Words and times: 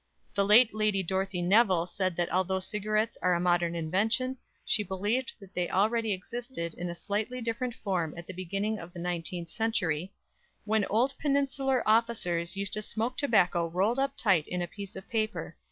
The 0.33 0.43
late 0.43 0.73
Lady 0.73 1.03
Dorothy 1.03 1.43
Nevill 1.43 1.85
said 1.85 2.15
that 2.15 2.31
although 2.33 2.59
cigarettes 2.59 3.19
are 3.21 3.35
a 3.35 3.39
modern 3.39 3.75
invention, 3.75 4.35
she 4.65 4.81
believed 4.81 5.33
that 5.39 5.53
they 5.53 5.69
already 5.69 6.11
existed 6.11 6.73
in 6.73 6.89
a 6.89 6.95
slightly 6.95 7.39
different 7.39 7.75
form 7.75 8.15
at 8.17 8.25
the 8.25 8.33
beginning 8.33 8.79
of 8.79 8.93
the 8.93 8.99
nineteenth 8.99 9.49
century, 9.51 10.11
"when 10.65 10.85
old 10.85 11.13
Peninsular 11.19 11.87
officers 11.87 12.57
used 12.57 12.73
to 12.73 12.81
smoke 12.81 13.15
tobacco 13.15 13.67
rolled 13.69 13.99
up 13.99 14.17
tight 14.17 14.47
in 14.47 14.59
a 14.63 14.67
piece 14.67 14.95
of 14.95 15.07
paper. 15.07 15.55